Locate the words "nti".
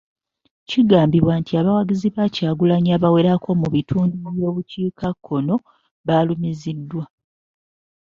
1.41-1.51